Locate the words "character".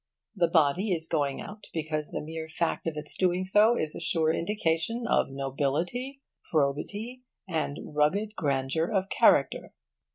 9.09-9.73